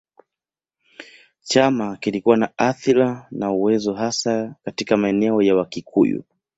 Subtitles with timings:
[1.43, 6.23] Chama kilikuwa na athira na uwezo hasa katika maeneo ya Wakikuyu.